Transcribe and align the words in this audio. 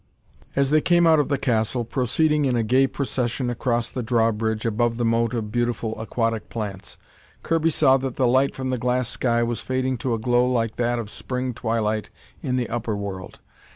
As 0.55 0.71
they 0.71 0.81
came 0.81 1.05
out 1.05 1.19
of 1.19 1.29
the 1.29 1.37
castle, 1.37 1.85
proceeding 1.85 2.45
in 2.45 2.55
a 2.55 2.63
gay 2.63 2.87
procession 2.87 3.51
across 3.51 3.87
the 3.87 4.01
drawbridge 4.01 4.65
above 4.65 4.97
the 4.97 5.05
moat 5.05 5.35
of 5.35 5.51
beautiful 5.51 5.93
aquatic 6.01 6.49
plants, 6.49 6.97
Kirby 7.43 7.69
saw 7.69 7.97
that 7.97 8.15
the 8.15 8.25
light 8.25 8.55
from 8.55 8.71
the 8.71 8.79
glass 8.79 9.09
sky 9.09 9.43
was 9.43 9.59
fading 9.59 9.99
to 9.99 10.15
a 10.15 10.19
glow 10.19 10.51
like 10.51 10.77
that 10.77 10.97
of 10.97 11.11
spring 11.11 11.53
twilight 11.53 12.09
in 12.41 12.55
the 12.55 12.67
upper 12.67 12.95
world. 12.97 13.37